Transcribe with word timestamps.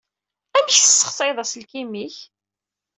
Amek 0.57 0.71
tessexsayeḍ 0.73 1.37
aselkim-ik? 1.43 2.15